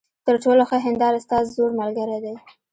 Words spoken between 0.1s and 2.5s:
تر ټولو ښه هینداره ستا زوړ ملګری دی.